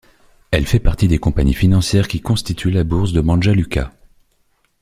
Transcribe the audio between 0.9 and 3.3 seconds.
des compagnies financières qui constituent la Bourse de